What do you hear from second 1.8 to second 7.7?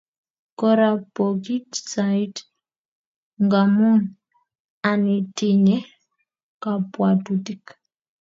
sait ngamun anitinye kapwatutik